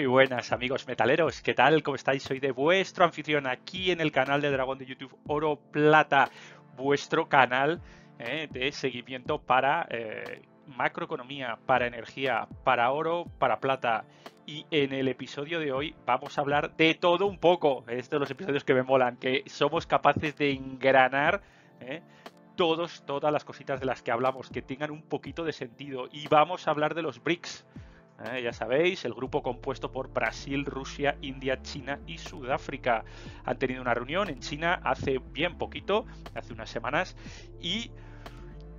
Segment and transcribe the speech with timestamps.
[0.00, 1.82] Muy buenas amigos metaleros, ¿qué tal?
[1.82, 2.22] ¿Cómo estáis?
[2.22, 6.30] Soy de vuestro anfitrión aquí en el canal de Dragón de YouTube Oro Plata,
[6.74, 7.82] vuestro canal
[8.18, 14.06] eh, de seguimiento para eh, macroeconomía, para energía, para oro, para plata.
[14.46, 17.84] Y en el episodio de hoy vamos a hablar de todo un poco.
[17.86, 21.42] Es de los episodios que me molan, que somos capaces de engranar
[21.82, 22.00] eh,
[22.56, 26.08] todos, todas las cositas de las que hablamos, que tengan un poquito de sentido.
[26.10, 27.66] Y vamos a hablar de los BRICS.
[28.24, 28.42] ¿Eh?
[28.42, 33.04] ya sabéis, el grupo compuesto por Brasil, Rusia, India, China y Sudáfrica.
[33.44, 37.16] Han tenido una reunión en China hace bien poquito, hace unas semanas,
[37.60, 37.90] y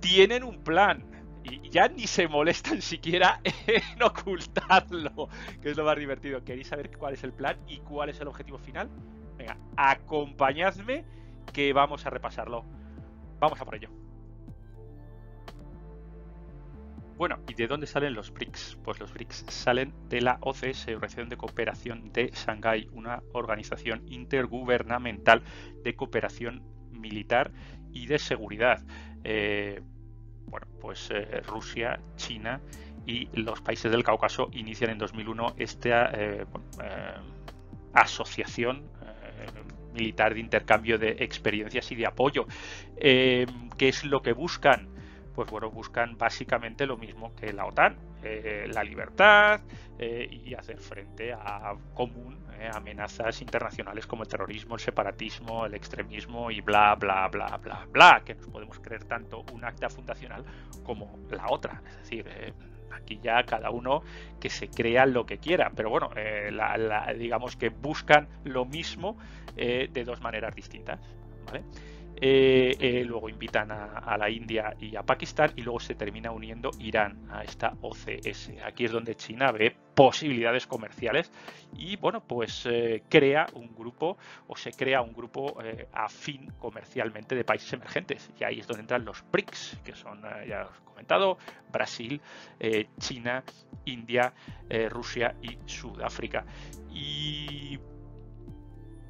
[0.00, 1.04] tienen un plan.
[1.44, 5.28] Y ya ni se molestan siquiera en ocultarlo,
[5.60, 6.44] que es lo más divertido.
[6.44, 8.88] ¿Queréis saber cuál es el plan y cuál es el objetivo final?
[9.36, 11.04] Venga, acompañadme
[11.52, 12.64] que vamos a repasarlo.
[13.40, 14.01] Vamos a por ello.
[17.22, 18.78] Bueno, ¿y de dónde salen los BRICS?
[18.82, 25.44] Pues los BRICS salen de la OCS, Organización de Cooperación de Shanghái, una organización intergubernamental
[25.84, 27.52] de cooperación militar
[27.92, 28.82] y de seguridad.
[29.22, 29.80] Eh,
[30.46, 32.60] bueno, pues eh, Rusia, China
[33.06, 36.44] y los países del Cáucaso inician en 2001 esta eh,
[37.92, 38.90] asociación
[39.94, 42.48] militar de intercambio de experiencias y de apoyo.
[42.96, 43.46] ¿Qué
[43.78, 44.91] es lo que buscan?
[45.34, 49.60] Pues bueno, buscan básicamente lo mismo que la OTAN, eh, la libertad
[49.98, 55.74] eh, y hacer frente a común eh, amenazas internacionales como el terrorismo, el separatismo, el
[55.74, 60.44] extremismo y bla, bla, bla, bla, bla, que nos podemos creer tanto un acta fundacional
[60.84, 61.82] como la otra.
[61.86, 62.26] Es decir,
[62.92, 64.02] aquí ya cada uno
[64.38, 66.10] que se crea lo que quiera, pero bueno,
[67.18, 69.16] digamos que buscan lo mismo
[69.56, 71.00] de dos maneras distintas.
[71.46, 71.64] ¿vale?
[72.24, 76.70] Eh, eh, luego invitan a, la India y a Pakistán y luego se termina uniendo
[76.78, 78.52] Irán a esta OCS.
[78.64, 81.32] Aquí es donde China ve posibilidades comerciales
[81.76, 85.58] y bueno pues eh, crea un grupo o se crea un grupo
[85.92, 90.62] afín comercialmente de países emergentes y ahí es donde entran los BRICS que son ya
[90.62, 91.36] os he comentado
[91.70, 92.22] Brasil
[93.00, 93.44] China
[93.84, 94.32] India
[94.88, 96.46] Rusia y Sudáfrica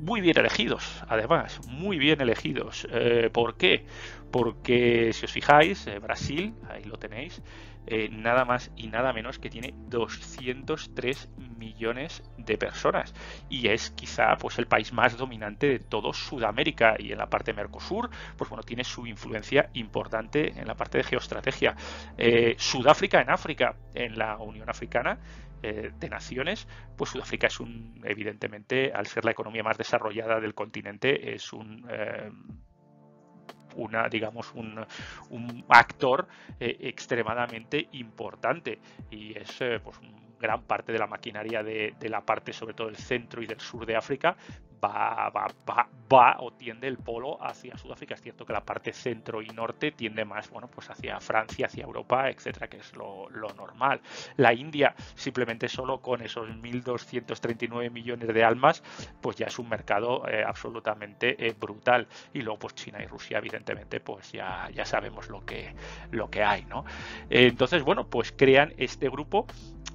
[0.03, 2.89] muy bien elegidos, además, muy bien elegidos.
[2.91, 3.87] Eh, ¿Por qué?
[4.33, 7.41] Porque si os fijáis, eh, Brasil, ahí lo tenéis,
[7.87, 13.15] eh, nada más y nada menos que tiene 203 millones de personas
[13.49, 17.53] y es quizá pues el país más dominante de todo Sudamérica y en la parte
[17.53, 21.75] Mercosur pues bueno tiene su influencia importante en la parte de geoestrategia
[22.57, 25.19] Sudáfrica en África en la Unión Africana
[25.63, 30.55] eh, de naciones, pues Sudáfrica es un, evidentemente, al ser la economía más desarrollada del
[30.55, 32.31] continente, es un eh,
[33.77, 36.29] una, digamos, un, actor
[36.61, 38.81] eh, extremadamente importante.
[39.11, 39.99] Y es pues,
[40.39, 43.61] gran parte de la maquinaria de, de, la parte, sobre todo del centro y del
[43.61, 44.37] sur de África,
[44.85, 48.15] va, va, va, va, o tiende el polo hacia Sudáfrica.
[48.15, 51.85] Es cierto que la parte centro y norte tiende más, bueno, pues hacia Francia, hacia
[51.85, 54.01] Europa, etcétera, que es lo, normal.
[54.37, 58.83] La India, simplemente solo con esos 1.239 millones de almas,
[59.21, 62.07] pues ya es un mercado eh, absolutamente eh, brutal.
[62.33, 65.75] Y luego, pues China y Rusia, evidentemente, pues ya, ya sabemos lo que,
[66.11, 66.85] lo que hay, ¿no?
[67.31, 69.47] entonces, bueno, pues crean este grupo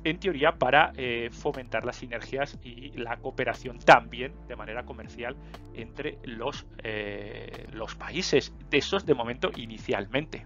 [0.04, 5.36] en teoría para eh, fomentar las sinergias y la cooperación también de manera comercial
[5.74, 8.54] entre los, eh, los países.
[8.70, 10.46] De esos de momento inicialmente.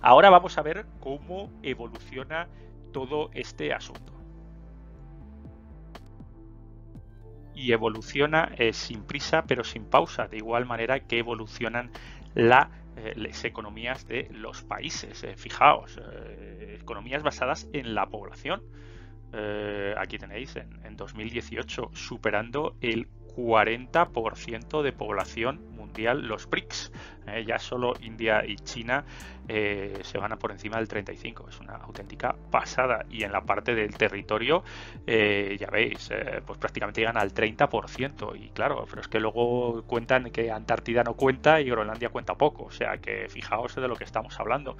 [0.00, 2.48] Ahora vamos a ver cómo evoluciona
[2.92, 4.12] todo este asunto.
[7.54, 11.90] Y evoluciona eh, sin prisa pero sin pausa, de igual manera que evolucionan
[12.36, 15.26] eh, las economías de los países.
[15.36, 16.00] Fijaos,
[16.80, 18.62] economías basadas en la población.
[19.96, 26.90] aquí tenéis en, en 2018 superando el 40% de población mundial los BRICS.
[27.28, 29.04] Eh, ya solo India y China
[29.46, 31.46] eh, se van a por encima del 35.
[31.48, 33.06] Es una auténtica pasada.
[33.08, 34.64] Y en la parte del territorio,
[35.06, 36.10] eh, ya veis,
[36.44, 38.34] pues prácticamente llegan al 30%.
[38.36, 42.64] Y claro, pero es que luego cuentan que Antártida no cuenta y Groenlandia cuenta poco.
[42.64, 44.76] O sea que fijaos de lo que estamos hablando.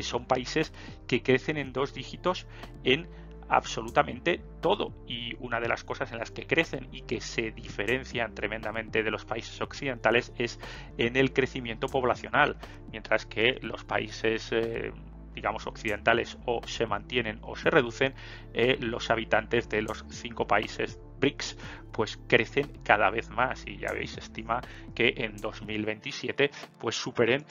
[0.00, 0.72] son países
[1.08, 2.46] que crecen en dos dígitos
[2.84, 3.08] en
[3.48, 4.92] absolutamente todo.
[5.06, 9.10] Y una de las cosas en las que crecen y que se diferencian tremendamente de
[9.10, 10.58] los países occidentales es
[10.98, 12.56] en el crecimiento poblacional,
[12.90, 14.50] mientras que los países...
[14.52, 14.92] Eh,
[15.36, 18.14] digamos occidentales o se mantienen o se reducen,
[18.54, 21.58] eh, los habitantes de los cinco países BRICS
[21.92, 24.60] pues crecen cada vez más y ya veis, estima
[24.94, 27.44] que en 2027 pues superen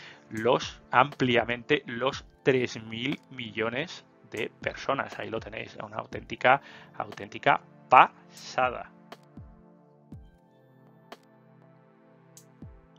[0.92, 5.17] ampliamente los 3.000 millones de personas.
[5.19, 6.61] Ahí lo tenéis, una auténtica,
[6.97, 8.91] auténtica pasada.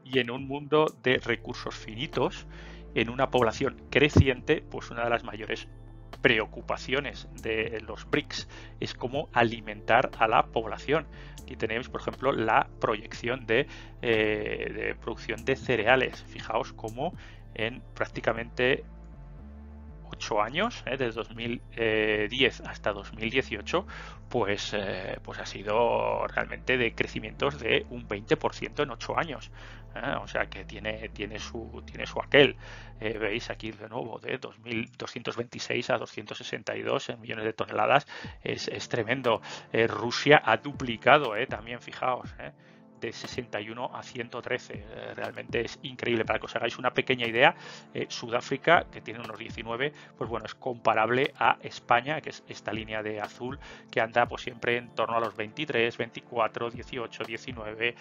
[0.04, 2.46] Y en un mundo de recursos finitos,
[2.94, 5.68] en una población creciente, pues una de las mayores
[6.22, 8.48] preocupaciones de los BRICS
[8.80, 11.06] es cómo alimentar a la población.
[11.42, 13.66] Aquí tenemos, por ejemplo, la proyección de,
[14.02, 16.22] eh, de producción de cereales.
[16.24, 17.12] Fijaos cómo
[17.54, 18.84] en prácticamente
[20.10, 20.96] 8 años, ¿eh?
[20.96, 23.86] desde 2010 hasta 2018,
[24.28, 29.50] pues, eh, pues ha sido realmente de crecimientos de un 20% en 8 años.
[29.94, 30.14] ¿eh?
[30.20, 32.56] O sea que tiene, tiene, su, tiene su aquel.
[32.98, 38.06] Veis aquí de nuevo, de 2.226 a 262 millones de toneladas.
[38.42, 39.42] Es, es tremendo.
[39.88, 42.34] Rusia ha duplicado también, fijaos
[43.00, 44.74] de 61 a 113.
[44.74, 46.24] Eh, realmente es increíble.
[46.24, 47.54] Para que os hagáis una pequeña idea,
[47.94, 52.72] eh, Sudáfrica, que tiene unos 19, pues bueno, es comparable a España, que es esta
[52.72, 53.58] línea de azul,
[53.90, 57.94] que anda pues siempre en torno a los 23, 24, 18, 19,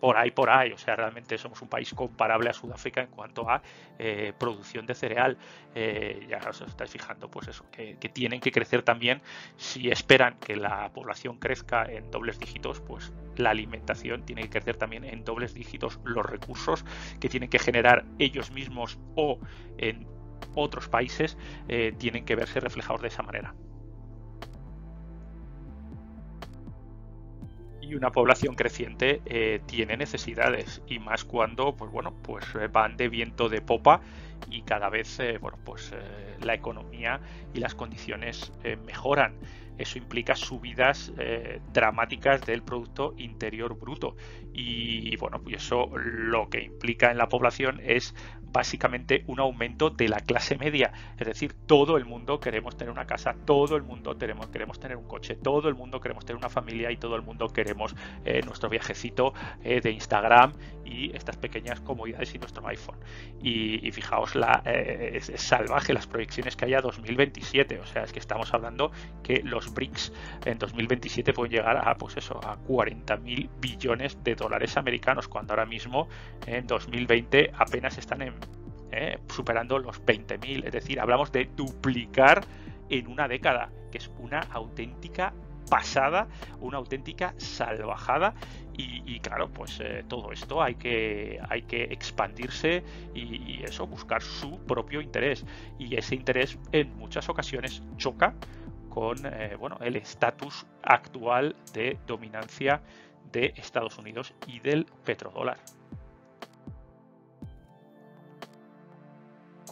[0.00, 0.72] por ahí, por ahí.
[0.72, 3.62] O sea, realmente somos un país comparable a Sudáfrica en cuanto a
[3.98, 5.36] eh, producción de cereal.
[5.74, 9.20] ya os estáis fijando, pues eso, que, que tienen que crecer también.
[9.56, 14.76] Si esperan que la población crezca en dobles dígitos, pues la alimentación tiene que crecer
[14.76, 16.84] también en dobles dígitos los recursos
[17.20, 19.38] que tienen que generar ellos mismos o
[19.78, 20.06] en
[20.54, 21.36] otros países
[21.68, 23.54] eh, tienen que verse reflejados de esa manera.
[27.80, 32.96] y una población creciente eh, tiene necesidades y más cuando pues bueno pues eh, van
[32.96, 34.00] de viento de popa
[34.50, 35.92] y cada vez bueno pues
[36.40, 37.20] la economía
[37.52, 38.54] y las condiciones
[38.86, 39.34] mejoran
[39.78, 44.16] eso implica subidas eh, dramáticas del Producto Interior Bruto.
[44.52, 48.14] Y bueno, pues eso lo que implica en la población es
[48.54, 50.92] básicamente un aumento de la clase media.
[51.18, 54.96] Es decir, todo el mundo queremos tener una casa, todo el mundo queremos, queremos tener
[54.96, 58.42] un coche, todo el mundo queremos tener una familia y todo el mundo queremos eh,
[58.46, 59.34] nuestro viajecito
[59.64, 60.52] eh, de Instagram
[60.84, 62.96] y estas pequeñas comodidades y nuestro iPhone.
[63.42, 67.80] Y, fijaos, la, eh, es, salvaje las proyecciones que hay a 2027.
[67.80, 68.92] O sea, es que estamos hablando
[69.24, 70.12] que los BRICS
[70.44, 75.54] en 2027 pueden llegar a, pues eso, a 40 mil billones de dólares americanos, cuando
[75.54, 76.08] ahora mismo
[76.46, 78.43] en 2020 apenas están en
[78.94, 79.18] ¿eh?
[79.28, 80.66] superando los 20.000.
[80.66, 82.44] Es decir, hablamos de duplicar
[82.88, 85.32] en una década, que es una auténtica
[85.68, 86.28] pasada,
[86.60, 88.34] una auténtica salvajada
[88.76, 92.82] y, claro, pues eh, todo esto hay que, hay que expandirse
[93.14, 95.44] y, eso, buscar su propio interés
[95.78, 98.34] y ese interés en muchas ocasiones choca
[98.88, 102.82] con eh, bueno, el estatus actual de dominancia
[103.32, 105.58] de Estados Unidos y del petrodólar.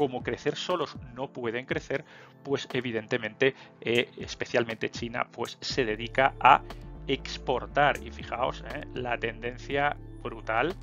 [0.03, 2.05] Como crecer solos no pueden crecer,
[2.43, 6.61] pues evidentemente, eh, especialmente China, pues se dedica a
[7.07, 8.03] exportar.
[8.03, 10.75] Y fijaos, eh, la tendencia brutal,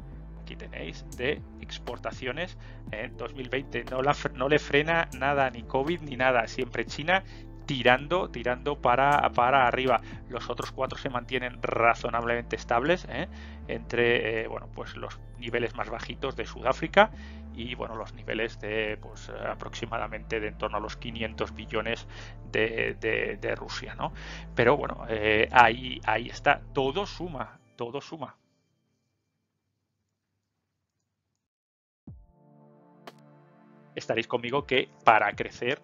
[0.42, 2.58] aquí tenéis, de exportaciones
[2.94, 3.84] en 2020.
[3.92, 6.48] No, le frena nada, ni COVID ni nada.
[6.48, 7.22] Siempre China
[7.66, 10.00] tirando, tirando para, para arriba.
[10.30, 13.28] Los otros cuatro se mantienen razonablemente estables ¿eh?
[13.68, 17.12] entre bueno, pues los niveles más bajitos de Sudáfrica
[17.60, 22.08] y bueno, los niveles de pues, aproximadamente de en torno a los 500 billones
[22.52, 24.14] de, Rusia, ¿no?
[24.56, 28.38] Pero bueno, eh, ahí, ahí está, todo suma, todo suma.
[33.94, 35.82] Estaréis conmigo que para crecer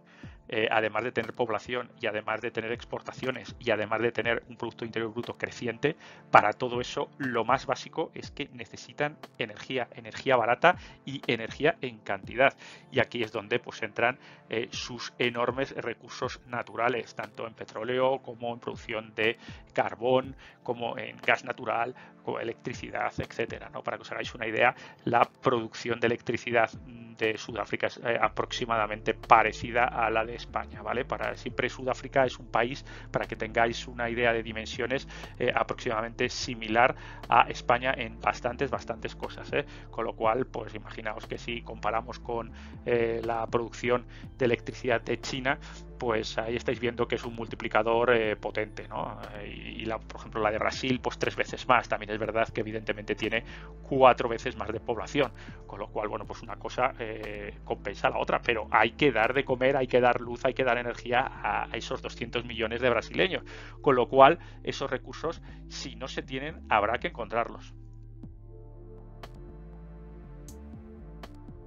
[0.48, 4.58] eh, además de tener población y además de tener exportaciones y además de tener un
[4.58, 5.96] Producto Interior Bruto creciente,
[6.32, 11.98] para todo eso lo más básico es que necesitan energía, energía barata y energía en
[12.00, 12.54] cantidad.
[12.92, 14.18] Y aquí es donde pues entran
[14.50, 19.38] eh, sus enormes recursos naturales, tanto en petróleo como en producción de
[19.74, 21.96] carbón, como en gas natural,
[22.39, 23.70] electricidad, etcétera.
[23.70, 23.84] ¿no?
[23.84, 26.70] Para que os hagáis una idea, la producción de electricidad
[27.17, 31.05] de Sudáfrica es eh, aproximadamente parecida a la de España, ¿vale?
[31.05, 35.08] Para siempre Sudáfrica es un país, para que tengáis una idea de dimensiones,
[35.39, 36.96] eh, aproximadamente similar
[37.29, 39.65] a España en bastantes, bastantes cosas, ¿eh?
[39.89, 42.51] Con lo cual, pues imaginaos que si comparamos con
[42.86, 44.05] la producción
[44.38, 45.58] de electricidad de China,
[45.98, 49.17] pues ahí estáis viendo que es un multiplicador potente, ¿no?
[49.44, 51.89] Y, la, por ejemplo la de Brasil, pues tres veces más.
[51.89, 53.43] También verdad que evidentemente tiene
[53.84, 55.31] cuatro veces más de población,
[55.67, 59.34] con lo cual, bueno, pues una cosa eh, compensa la otra, pero hay que dar
[59.34, 62.81] de comer, hay que dar luz, hay que dar energía a, a esos 200 millones
[62.81, 63.43] de brasileños,
[63.81, 67.74] con lo cual esos recursos, si no se tienen, habrá que encontrarlos.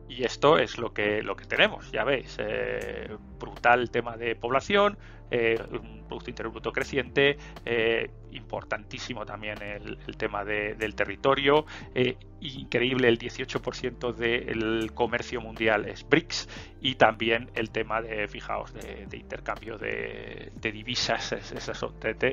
[0.08, 2.36] Y esto es lo que, lo que tenemos, ya veis.
[2.38, 4.96] Eh, brutal tema de población,
[5.30, 7.36] eh, un Producto Interior Bruto creciente,
[7.66, 11.66] eh, importantísimo también el, tema del territorio,
[12.40, 16.48] increíble el 18% del comercio mundial es BRICS
[16.80, 21.70] y también el tema de, fijaos, de, intercambio de, divisas, es, es,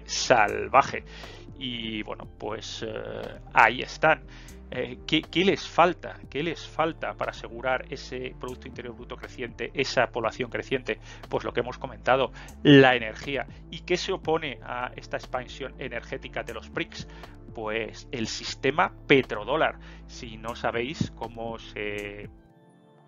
[0.06, 1.04] salvaje.
[1.60, 2.86] Y bueno, pues
[3.54, 4.22] ahí están.
[4.72, 6.20] Eh, ¿qué, les falta?
[6.30, 11.00] ¿Qué les falta para asegurar ese Producto Interior Bruto creciente, esa población creciente?
[11.30, 12.32] Pues lo que hemos comentado,
[12.64, 13.48] la energía.
[13.70, 17.08] ¿Y qué se opone a esta expansión energética de los BRICS?
[17.54, 19.80] Pues el sistema petrodólar.
[20.08, 22.30] Si no sabéis cómo se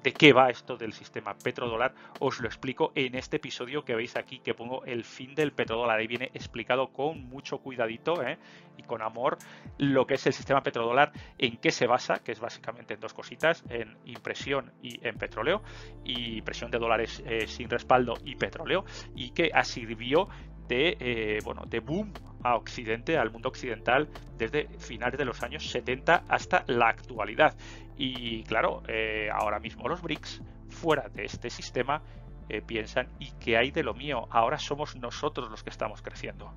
[0.08, 4.16] de qué va esto del sistema petrodólar, os lo explico en este episodio que veis
[4.16, 6.00] aquí, que pongo el fin del petrodólar.
[6.00, 8.38] Ahí viene explicado con mucho cuidadito ¿eh?
[8.78, 9.38] y con amor
[9.78, 13.14] lo que es el sistema petrodólar, en qué se basa, que es básicamente en dos
[13.14, 15.62] cositas, en impresión y en petróleo,
[16.06, 20.30] y impresión de dólares eh, sin respaldo y petróleo, y que sirvió
[20.70, 25.70] de, eh, bueno, de boom a Occidente, al mundo occidental, desde finales de los años
[25.70, 27.58] 70 hasta la actualidad.
[27.98, 32.02] Y claro, eh, ahora mismo los BRICS, fuera de este sistema,
[32.50, 34.28] eh, piensan, ¿y qué hay de lo mío?
[34.30, 36.54] Ahora somos nosotros los que estamos creciendo.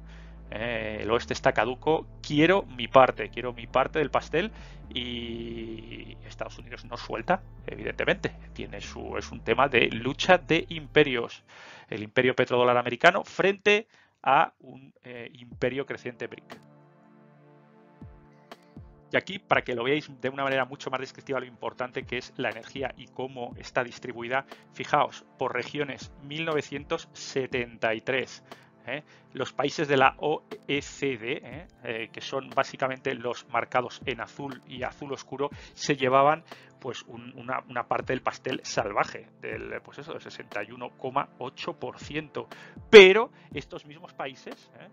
[0.50, 4.50] el oeste está caduco, quiero mi parte, quiero mi parte del pastel
[4.92, 8.32] y Estados Unidos no suelta, evidentemente.
[8.54, 11.44] Tiene su, es un tema de lucha de imperios.
[11.88, 13.87] El imperio petrodólar americano frente
[14.23, 16.70] a un eh, imperio creciente BRIC.
[19.12, 22.19] Y aquí, para que lo veáis de una manera mucho más descriptiva lo importante que
[22.19, 28.45] es la energía y cómo está distribuida, fijaos, por regiones 1973.
[28.87, 29.02] ¿eh?
[29.33, 31.67] Los países de la OECD, ¿eh?
[32.12, 36.45] que son básicamente los marcados en azul y azul oscuro, se llevaban
[36.81, 42.47] pues una, parte del pastel salvaje, del pues del 61,8%.
[42.88, 44.88] Pero estos mismos países ¿eh?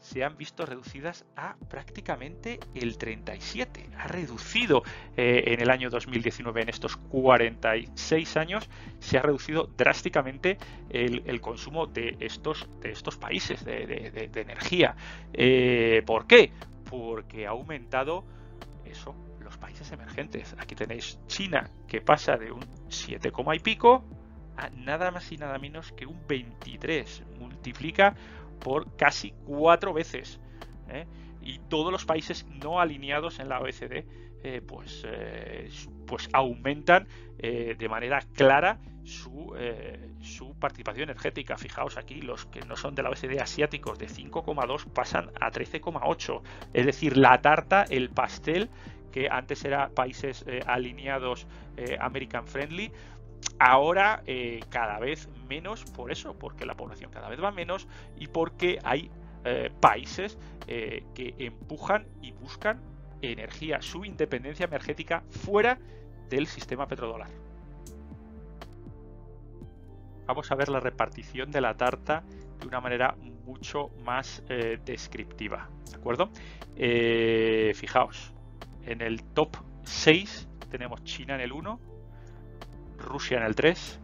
[0.00, 3.90] Se han visto reducidas a prácticamente el 37.
[3.98, 4.82] Ha reducido
[5.16, 11.86] eh, en el año 2019, en estos 46 años, se ha reducido drásticamente el, consumo
[11.86, 14.96] de estos, de estos países de, energía.
[15.32, 16.52] Eh, ¿Por qué?
[16.88, 18.24] Porque ha aumentado
[18.84, 19.14] eso,
[19.60, 20.54] países emergentes.
[20.58, 24.04] Aquí tenéis China, que pasa de un 7, y pico
[24.56, 27.22] a nada más y nada menos que un 23.
[27.38, 28.14] Multiplica
[28.60, 30.40] por casi cuatro veces.
[30.88, 31.06] ¿eh?
[31.42, 34.04] Y todos los países no alineados en la OECD
[34.42, 35.68] eh, pues, eh,
[36.06, 39.54] pues aumentan de manera clara su,
[40.20, 41.56] su, participación energética.
[41.56, 46.42] Fijaos aquí, los que no son de la OECD asiáticos de 5,2 pasan a 13,8.
[46.74, 48.68] Es decir, la tarta, el pastel
[49.10, 52.92] que antes era países eh, alineados eh, American Friendly,
[53.58, 58.26] ahora eh, cada vez menos por eso, porque la población cada vez va menos y
[58.28, 59.10] porque hay
[59.80, 60.36] países
[60.66, 62.78] que empujan y buscan
[63.22, 65.78] energía, su independencia energética fuera
[66.28, 67.30] del sistema petrodólar.
[70.26, 72.22] Vamos a ver la repartición de la tarta
[72.60, 74.44] de una manera mucho más
[74.84, 75.70] descriptiva.
[75.90, 76.28] ¿De acuerdo?
[76.76, 78.34] fijaos,
[78.84, 81.80] en el top 6 tenemos China en el 1,
[82.98, 84.00] Rusia en el 3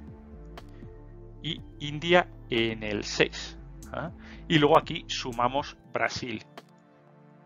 [1.42, 3.59] y India en el 6.
[3.92, 4.11] ¿ah?
[4.49, 6.45] Y luego aquí sumamos Brasil.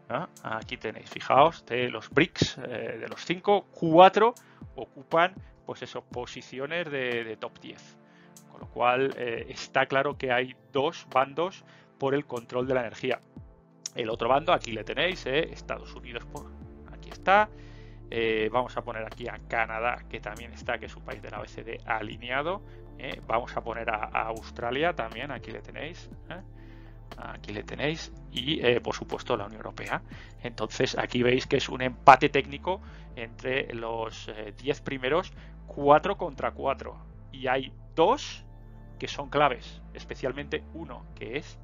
[0.08, 0.28] ¿ah?
[0.42, 4.34] Aquí tenéis, fijaos, de los BRICS, eh, de los 5, 4
[4.76, 5.34] ocupan
[5.66, 7.98] pues eso, posiciones de, top 10.
[8.50, 11.64] Con lo cual eh, está claro que hay dos bandos
[11.98, 13.20] por el control de la energía.
[13.94, 16.59] El otro bando, aquí le tenéis, eh, Estados Unidos por,
[18.10, 21.30] Eh, vamos a poner aquí a Canadá, que también está, que es un país de
[21.30, 22.62] la OECD alineado.
[22.98, 26.10] Eh, vamos a poner a, Australia también, aquí le tenéis.
[26.28, 26.40] Eh.
[27.18, 28.12] Aquí le tenéis.
[28.32, 30.02] Y por supuesto la Unión Europea.
[30.42, 32.80] Entonces aquí veis que es un empate técnico
[33.16, 35.32] entre los 10 primeros,
[35.66, 36.96] 4 contra 4.
[37.32, 38.44] Y hay dos
[38.98, 41.58] que son claves, especialmente uno que es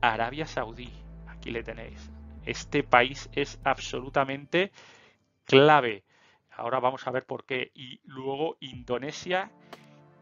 [0.00, 0.92] Arabia Saudí.
[1.26, 2.10] Aquí le tenéis
[2.44, 4.72] este país es absolutamente
[5.44, 6.04] clave.
[6.50, 7.70] Ahora vamos a ver por qué.
[7.74, 9.50] Y luego Indonesia,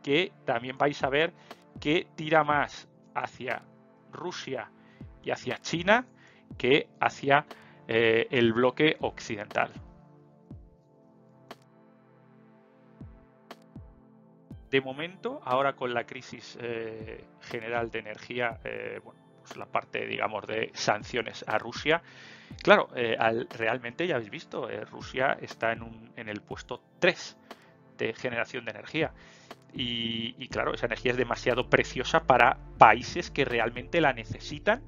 [0.03, 1.33] que también vais a ver
[1.81, 3.63] que tira más hacia
[4.13, 4.71] Rusia
[5.23, 6.07] y hacia China
[6.57, 7.47] que hacia
[7.87, 9.73] eh, el bloque occidental.
[14.71, 20.07] De momento, ahora con la crisis eh, general de energía, eh, bueno, pues, la parte,
[20.07, 22.03] digamos, de sanciones a Rusia.
[22.63, 23.17] Claro, eh,
[23.57, 27.37] realmente ya habéis visto, eh, Rusia está en, en el puesto 3
[27.97, 29.13] de generación de energía.
[29.75, 34.83] y, claro, esa energía es demasiado preciosa para países que realmente la necesitan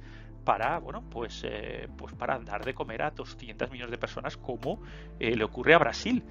[0.44, 4.80] para, bueno, pues, eh, pues para dar de comer a 200 millones de personas como
[5.18, 6.24] le ocurre a Brasil.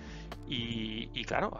[0.47, 1.59] Y, claro,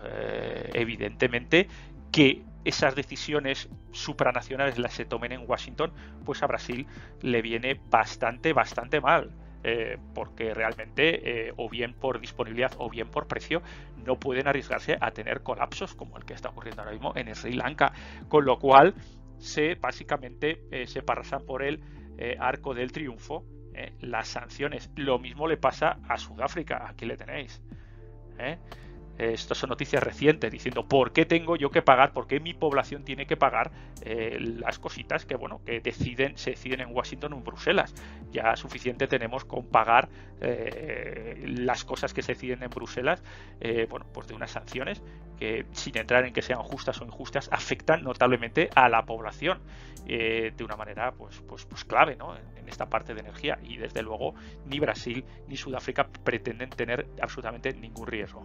[0.74, 1.68] evidentemente
[2.12, 5.92] que esas decisiones supranacionales las se tomen en Washington,
[6.26, 6.88] pues a Brasil
[7.22, 9.32] le viene bastante, bastante mal.
[9.62, 13.62] Eh, porque realmente, eh, o bien por disponibilidad o bien por precio,
[14.06, 17.54] no pueden arriesgarse a tener colapsos como el que está ocurriendo ahora mismo en Sri
[17.54, 17.92] Lanka.
[18.30, 18.96] Con lo cual,
[19.38, 21.82] se básicamente eh, se pasan por el
[22.38, 23.46] arco del triunfo
[24.02, 24.92] las sanciones.
[24.98, 27.62] Lo mismo le pasa a Sudáfrica, aquí le tenéis.
[29.20, 33.04] Estas son noticias recientes diciendo por qué tengo yo que pagar, por qué mi población
[33.04, 33.70] tiene que pagar
[34.02, 37.94] eh, las cositas que bueno que deciden, se deciden en Washington o en Bruselas.
[38.32, 40.08] Ya suficiente tenemos con pagar
[40.40, 43.22] eh, las cosas que se deciden en Bruselas,
[43.60, 45.04] eh, bueno, pues de unas sanciones
[45.38, 49.60] que sin entrar en que sean justas o injustas afectan notablemente a la población
[50.06, 52.36] de una manera pues, pues, pues clave ¿no?
[52.36, 54.34] en esta parte de energía y desde luego
[54.66, 58.44] ni Brasil ni Sudáfrica pretenden tener absolutamente ningún riesgo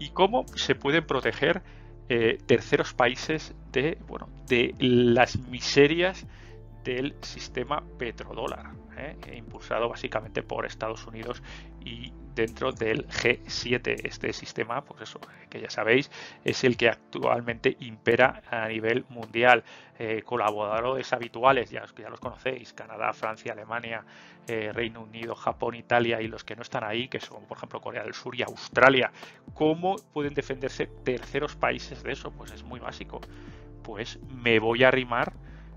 [0.00, 1.62] y cómo se pueden proteger
[2.08, 6.26] eh, terceros países de, bueno, de las miserias
[6.82, 9.16] del sistema petrodólar, ¿eh?
[9.34, 11.42] impulsado básicamente por Estados Unidos
[11.84, 14.00] y dentro del G7.
[14.04, 16.10] Este sistema, pues eso, que ya sabéis,
[16.44, 19.64] es el que actualmente impera a nivel mundial.
[19.98, 24.04] Eh, colaboradores habituales, ya, ya los conocéis, Canadá, Francia, Alemania,
[24.48, 27.80] eh, Reino Unido, Japón, Italia y los que no están ahí, que son por ejemplo
[27.80, 29.12] Corea del Sur y Australia.
[29.54, 32.30] ¿Cómo pueden defenderse terceros países de eso?
[32.30, 33.20] Pues es muy básico.
[33.82, 35.34] Pues me voy a arrimar,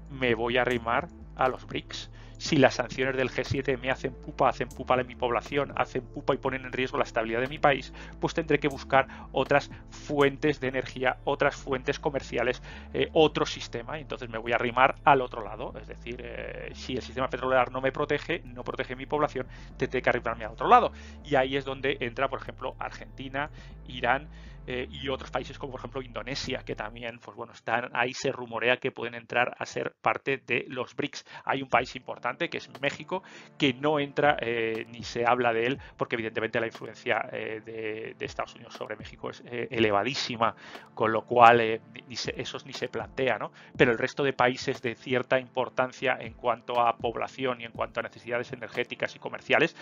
[0.10, 2.10] me voy a arrimar a los BRICS
[2.44, 6.34] si las sanciones del G7 me hacen pupa, hacen pupa a mi población, hacen pupa
[6.34, 10.60] y ponen en riesgo la estabilidad de mi país, pues tendré que buscar otras fuentes
[10.60, 12.62] de energía, otras fuentes comerciales,
[12.94, 13.98] eh, otro sistema.
[13.98, 15.74] Y entonces me voy a arrimar al otro lado.
[15.80, 20.02] Es decir, eh, si el sistema petrolero no me protege, no protege mi población, tendré
[20.02, 20.92] que arrimarme al otro lado.
[21.24, 23.52] Y ahí es donde entra, por ejemplo, Argentina,
[23.88, 24.28] Irán,
[24.66, 28.32] eh, y otros países como por ejemplo Indonesia, que también, pues bueno, están ahí se
[28.32, 31.26] rumorea que pueden entrar a ser parte de los BRICS.
[31.44, 33.24] Hay un país importante que es México,
[33.58, 38.16] que no entra eh, ni se habla de él, porque evidentemente la influencia eh, de,
[38.24, 40.56] Estados Unidos sobre México es elevadísima,
[40.96, 42.34] con lo cual ni se,
[42.66, 43.52] ni se plantea, ¿no?
[43.78, 48.00] Pero el resto de países de cierta importancia en cuanto a población y en cuanto
[48.00, 49.76] a necesidades energéticas y comerciales,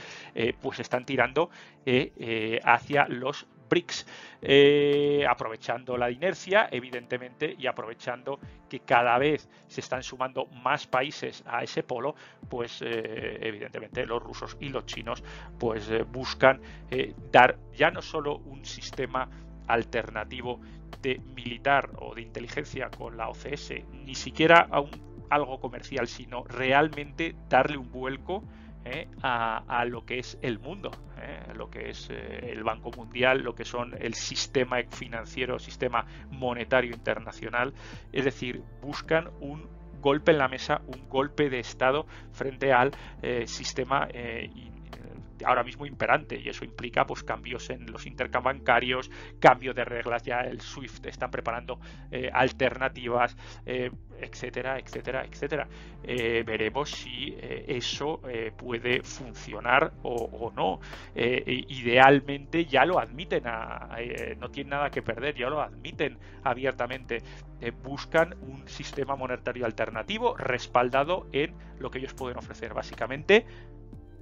[0.59, 1.51] pues están tirando
[2.65, 4.05] hacia los BRICS,
[4.41, 8.37] eh, aprovechando la inercia, evidentemente, y aprovechando
[8.69, 12.15] que cada vez se están sumando más países a ese polo,
[12.49, 15.23] pues eh, evidentemente los rusos y los chinos
[15.57, 16.61] pues eh, buscan
[17.31, 19.29] dar ya no solo un sistema
[19.67, 20.59] alternativo
[21.01, 23.73] de militar o de inteligencia con la OCS,
[24.05, 24.91] ni siquiera a un,
[25.29, 28.43] algo comercial, sino realmente darle un vuelco
[28.85, 29.07] ¿eh?
[29.21, 31.53] a, lo que es el mundo, ¿eh?
[31.55, 36.91] lo que es eh, el Banco Mundial, lo que son el sistema financiero, sistema monetario
[36.91, 37.73] internacional.
[38.11, 39.69] Es decir, buscan un
[40.01, 42.91] golpe en la mesa, un golpe de Estado frente al
[43.45, 44.07] sistema
[45.45, 48.31] ahora mismo imperante y eso implica pues cambios en los intercambios
[49.39, 51.79] cambio de reglas, ya el SWIFT están preparando
[52.11, 55.67] eh, alternativas, eh, etcétera, etcétera, etcétera.
[56.03, 58.21] Eh, veremos si eso
[58.57, 60.79] puede funcionar o, no.
[61.15, 63.43] idealmente ya lo admiten,
[64.39, 67.23] no tienen nada que perder, ya lo admiten abiertamente.
[67.83, 73.45] buscan un sistema monetario alternativo respaldado en lo que ellos pueden ofrecer, básicamente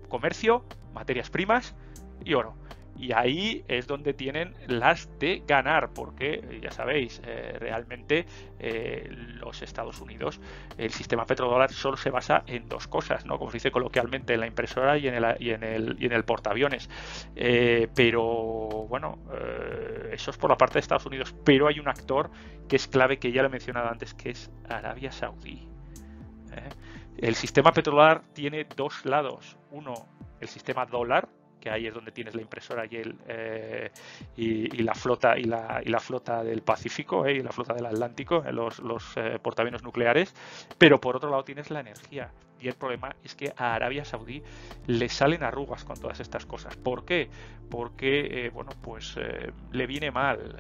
[0.10, 1.76] comercio, materias primas
[2.26, 2.56] y oro.
[3.00, 8.26] Y ahí es donde tienen las de ganar, porque ya sabéis, eh, realmente
[8.60, 10.42] eh, los Estados Unidos,
[10.78, 13.40] el sistema petrodólar solo se basa en dos cosas, ¿no?
[13.40, 16.12] Como se dice coloquialmente, en la impresora y en el, y en el, y en
[16.12, 16.90] el portaaviones.
[17.38, 19.18] Eh, pero bueno,
[20.12, 21.34] eso es por la parte de Estados Unidos.
[21.46, 22.30] Pero hay un actor
[22.68, 25.70] que es clave, que ya lo he mencionado antes, que es Arabia Saudí.
[27.22, 29.58] El sistema petrolero tiene dos lados.
[29.72, 29.94] Uno,
[30.40, 31.28] el sistema dólar,
[31.60, 33.92] que ahí es donde tienes la impresora y, el, eh,
[34.38, 38.54] y, la flota y la, flota del Pacífico eh, y la flota del Atlántico, eh,
[38.54, 40.34] los, los portaaviones nucleares,
[40.78, 42.32] pero por otro lado tienes la energía.
[42.62, 44.42] Y el problema es que a Arabia Saudí
[44.88, 46.76] le salen arrugas con todas estas cosas.
[46.78, 47.30] ¿Por qué?
[47.70, 49.16] Porque, bueno, pues
[49.72, 50.58] le viene mal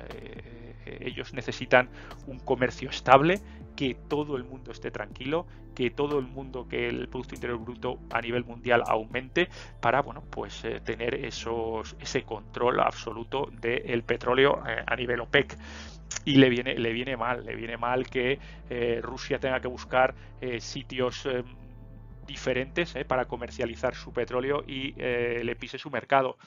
[0.85, 1.89] ellos necesitan
[2.27, 3.39] un comercio estable,
[3.75, 7.97] que todo el mundo esté tranquilo, que todo el mundo, que el Producto Interior Bruto
[8.09, 9.47] a nivel mundial aumente
[9.79, 15.57] para, bueno, pues eh, tener esos, ese control absoluto del petróleo eh, a nivel OPEC
[16.25, 18.37] y le viene, le viene mal, le viene mal que
[18.69, 20.13] eh, Rusia tenga que buscar
[20.59, 21.25] sitios
[22.27, 26.37] diferentes para comercializar su petróleo y le pise su mercado.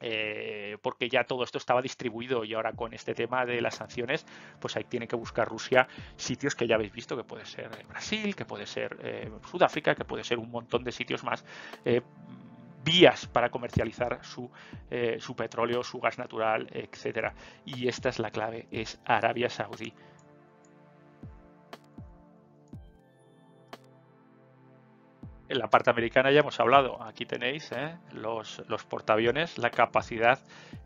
[0.00, 4.26] Eh, porque ya todo esto estaba distribuido y ahora con este tema de las sanciones,
[4.60, 7.84] pues ahí tiene que buscar Rusia sitios que ya habéis visto, que puede ser eh,
[7.88, 11.44] Brasil, que puede ser eh, Sudáfrica, que puede ser un montón de sitios más.
[12.84, 14.48] vías para comercializar su,
[15.18, 17.34] su petróleo, su gas natural, etcétera.
[17.64, 19.92] Y esta es la clave, es Arabia Saudí.
[25.48, 27.02] En la parte americana ya hemos hablado.
[27.02, 27.96] Aquí tenéis ¿eh?
[28.12, 30.40] los, portaaviones, la capacidad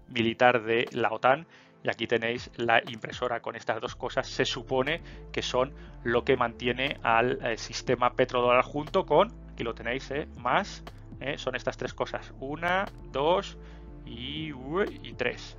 [0.09, 1.47] militar de la OTAN
[1.83, 4.29] y aquí tenéis la impresora con estas dos cosas.
[4.29, 5.01] Se supone
[5.33, 5.73] que son
[6.05, 10.29] lo que mantiene al eh, sistema petrodólar junto con, aquí lo tenéis, ¿eh?
[10.37, 10.83] más,
[11.37, 12.33] son estas tres cosas.
[12.41, 13.59] Una, dos
[14.07, 14.53] y,
[15.03, 15.55] y tres.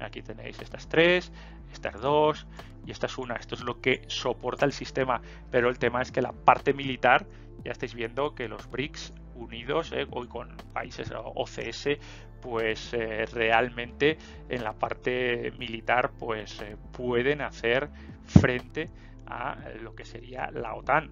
[0.00, 1.32] Aquí tenéis estas tres,
[1.72, 2.46] estas dos
[2.86, 3.36] y esta es una.
[3.36, 5.20] Esto es lo que soporta el sistema.
[5.50, 7.26] Pero el tema es que la parte militar
[7.64, 11.98] ya estáis viendo que los BRICS unidos, eh, hoy con países OCS,
[12.40, 17.88] pues eh, realmente en la parte militar pues eh, pueden hacer
[18.26, 18.90] frente
[19.26, 21.10] a lo que sería la OTAN.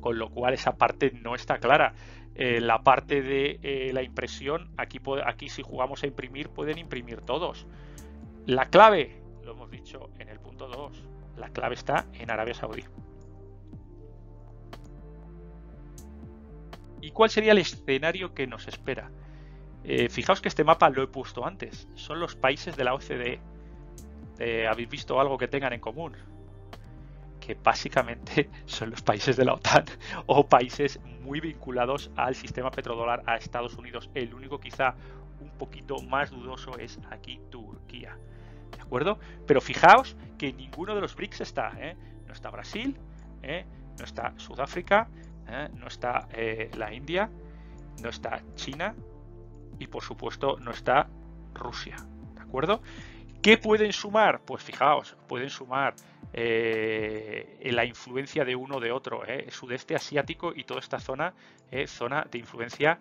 [0.00, 1.94] Con lo cual esa parte no está clara.
[2.36, 7.66] la parte de la impresión, aquí, aquí si jugamos a imprimir, pueden imprimir todos.
[8.44, 11.02] La clave, lo hemos dicho en el punto 2,
[11.38, 12.84] la clave está en Arabia Saudí.
[17.06, 19.12] ¿Y cuál sería el escenario que nos espera?
[19.84, 21.86] Eh, fijaos que este mapa lo he puesto antes.
[21.94, 23.38] Son los países de la OCDE.
[24.40, 26.16] Eh, ¿Habéis visto algo que tengan en común?
[27.38, 29.84] Que básicamente son los países de la OTAN
[30.26, 34.10] o países muy vinculados al sistema petrodólar a Estados Unidos.
[34.12, 34.96] El único quizá
[35.40, 38.18] un poquito más dudoso es aquí Turquía.
[38.76, 39.20] ¿De acuerdo?
[39.46, 41.72] Pero fijaos que ninguno de los BRICS está.
[41.78, 41.96] ¿eh?
[42.26, 42.98] No está Brasil,
[43.96, 45.08] no está Sudáfrica,
[45.48, 45.68] ¿eh?
[45.74, 47.30] no está eh, la India,
[48.02, 48.94] no está China
[49.78, 51.08] y por supuesto no está
[51.54, 51.96] Rusia.
[52.34, 52.82] ¿De acuerdo?
[53.42, 54.40] ¿Qué pueden sumar?
[54.44, 55.94] Pues fijaos, pueden sumar
[56.32, 61.32] eh, la influencia de uno de otro, sudeste asiático y toda esta zona,
[61.86, 62.98] zona de influencia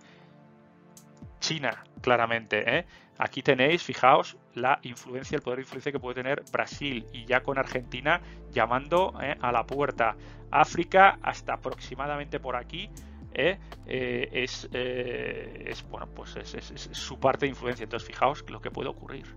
[1.39, 2.85] china, claramente.
[3.17, 7.41] Aquí tenéis, fijaos, la influencia, el poder de influencia que puede tener Brasil y ya
[7.41, 10.15] con Argentina llamando a la puerta.
[10.51, 12.89] África hasta aproximadamente por aquí
[13.35, 13.59] ¿eh?
[13.85, 18.89] Eh, eh, es, bueno pues es, su parte de influencia entonces fijaos lo que puede
[18.89, 19.35] ocurrir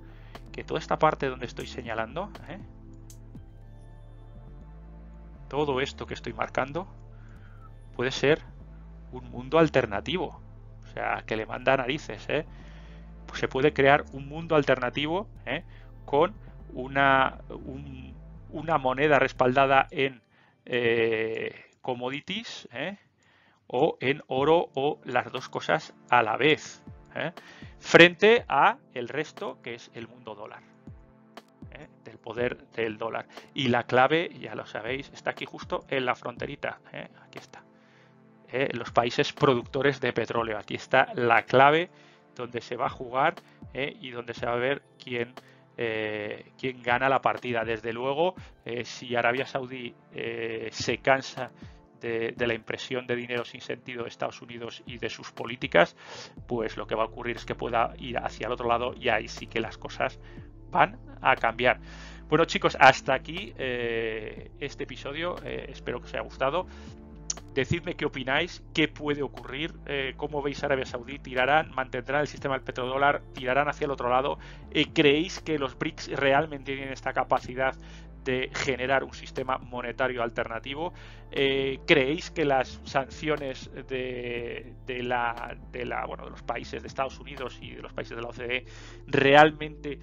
[0.52, 2.30] que toda esta parte donde estoy señalando
[5.48, 6.86] todo esto que estoy marcando
[7.96, 8.42] puede ser
[9.10, 10.40] un mundo alternativo
[10.88, 12.26] o sea que le manda narices
[13.26, 15.28] pues se puede crear un mundo alternativo
[16.04, 16.34] con
[16.72, 17.38] una,
[18.80, 20.22] moneda respaldada en
[20.64, 22.98] eh, commodities ¿eh?
[23.66, 26.82] o en oro o las dos cosas a la vez
[27.14, 27.32] ¿eh?
[27.78, 30.62] frente a el resto que es el mundo dólar
[32.04, 33.28] del poder del dólar.
[33.54, 36.80] Y la clave ya lo sabéis está aquí justo en la fronterita
[37.22, 37.62] aquí está
[38.72, 41.90] los países productores de petróleo aquí está la clave
[42.34, 43.34] donde se va a jugar
[43.74, 45.34] y donde se va a ver quién
[45.80, 47.64] eh, quien gana la partida.
[47.64, 48.34] Desde luego,
[48.64, 51.52] eh, si Arabia Saudí eh, se cansa
[52.00, 55.94] de, la impresión de dinero sin sentido de Estados Unidos y de sus políticas,
[56.48, 59.08] pues lo que va a ocurrir es que pueda ir hacia el otro lado y
[59.08, 60.18] ahí sí que las cosas
[60.72, 61.78] van a cambiar.
[62.28, 66.66] Bueno chicos, hasta aquí este episodio, espero que os haya gustado.
[67.54, 72.54] Decidme qué opináis, qué puede ocurrir, eh, cómo veis Arabia Saudí, tirarán, mantendrán el sistema
[72.54, 74.38] del petrodólar, tirarán hacia el otro lado.
[74.70, 77.74] Eh, ¿Creéis que los BRICS realmente tienen esta capacidad
[78.24, 80.92] de generar un sistema monetario alternativo.
[81.30, 87.18] Eh, ¿Creéis que las sanciones de, la, de, la, bueno, de los países de Estados
[87.18, 88.66] Unidos y de los países de la OCDE
[89.06, 89.98] realmente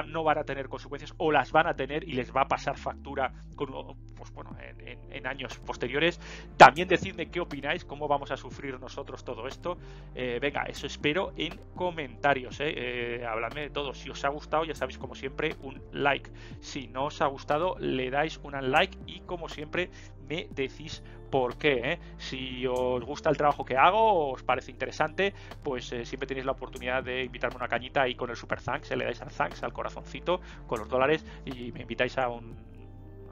[0.00, 2.78] no van a tener consecuencias o las van a tener y les va a pasar
[2.78, 3.68] factura con,
[4.16, 6.18] pues bueno, en, años posteriores.
[6.56, 9.76] También decidme qué opináis, cómo vamos a sufrir nosotros todo esto.
[10.14, 12.58] Eh, venga, eso espero en comentarios.
[12.60, 12.72] Eh.
[12.74, 13.94] Eh, habladme de todo.
[13.94, 16.30] Si os ha gustado, ya sabéis, como siempre, un like.
[16.60, 19.90] Si no os ha gustado, le dais un like y como siempre
[20.32, 21.92] me decís por qué.
[21.92, 21.98] ¿eh?
[22.18, 26.52] Si os gusta el trabajo que hago, os parece interesante, pues eh, siempre tenéis la
[26.52, 29.72] oportunidad de invitarme una cañita y con el super thanks, le dais al thanks, al
[29.72, 32.72] corazoncito, con los dólares y me invitáis a un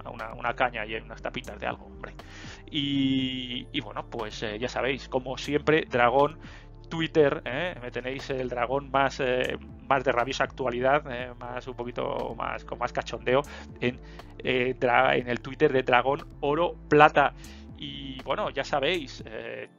[0.03, 2.15] a una, caña y unas tapitas de algo, hombre.
[2.71, 6.39] Y, bueno, pues ya sabéis, como siempre, Dragón
[6.90, 7.74] Twitter, ¿eh?
[7.81, 9.57] me tenéis el dragón más, eh,
[9.88, 11.33] más de rabiosa actualidad, ¿eh?
[11.38, 13.42] más un poquito más con más cachondeo
[13.81, 13.98] en,
[14.38, 17.33] en el Twitter de Dragón Oro Plata.
[17.79, 19.24] Y bueno, ya sabéis,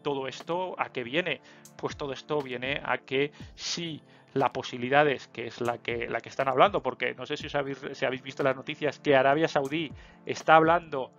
[0.01, 1.39] todo esto a qué viene.
[1.77, 4.01] Pues todo esto viene a que si
[4.33, 7.45] la posibilidad es, que es la que, la que están hablando, porque no sé si
[7.45, 9.91] os habéis, si habéis visto las noticias, que Arabia Saudí
[10.25, 11.11] está hablando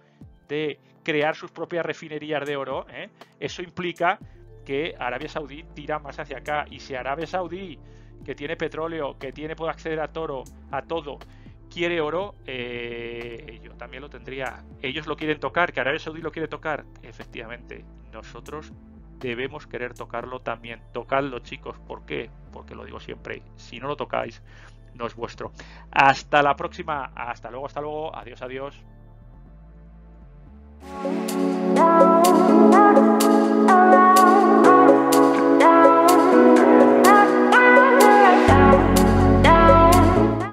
[0.49, 2.85] de crear sus propias refinerías de oro,
[3.39, 4.19] eso implica
[4.65, 6.67] que Arabia Saudí tira más hacia acá.
[6.71, 7.79] Y si Arabia Saudí,
[8.25, 11.19] que tiene petróleo, que tiene puede acceder a toro, a todo,
[11.71, 14.65] quiere oro, eh, yo también lo tendría.
[14.81, 16.85] Ellos lo quieren tocar, que Arabia Saudí lo quiere tocar.
[17.03, 18.73] Efectivamente, nosotros
[19.19, 20.83] debemos querer tocarlo también.
[20.93, 21.79] Tocadlo, chicos.
[21.79, 22.31] ¿Por qué?
[22.53, 23.43] Porque lo digo siempre.
[23.57, 24.43] Si no lo tocáis,
[24.95, 25.53] no es vuestro.
[25.91, 27.13] Hasta la próxima.
[27.15, 28.15] Hasta luego, hasta luego.
[28.15, 28.83] Adiós, adiós.